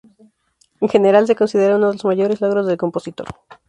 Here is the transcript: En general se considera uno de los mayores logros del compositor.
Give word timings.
En 0.79 0.89
general 0.89 1.27
se 1.27 1.35
considera 1.35 1.75
uno 1.75 1.89
de 1.89 1.93
los 1.93 2.05
mayores 2.05 2.41
logros 2.41 2.65
del 2.65 2.75
compositor. 2.75 3.27